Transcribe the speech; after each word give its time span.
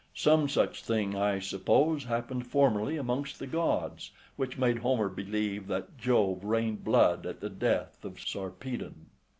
Some 0.15 0.49
such 0.49 0.81
thing, 0.81 1.15
I 1.15 1.37
suppose, 1.37 2.05
happened 2.05 2.47
formerly 2.47 2.97
amongst 2.97 3.37
the 3.37 3.45
gods, 3.45 4.09
which 4.35 4.57
made 4.57 4.79
Homer 4.79 5.09
believe 5.09 5.67
that 5.67 5.95
Jove 5.95 6.43
rained 6.43 6.83
blood 6.83 7.27
at 7.27 7.39
the 7.39 7.51
death 7.51 8.03
of 8.03 8.19
Sarpedon. 8.19 9.11